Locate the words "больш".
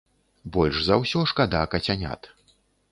0.55-0.79